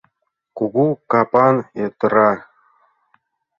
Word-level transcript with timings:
Кугу 0.57 0.85
капан, 1.11 1.55
йытыра. 1.79 2.31